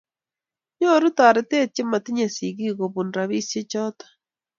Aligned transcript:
Nyoru 0.79 1.09
toretet 1.17 1.69
che 1.75 1.83
matinye 1.91 2.27
sikiik 2.35 2.75
kobun 2.79 3.07
ropisiek 3.15 3.65
choto 3.71 4.05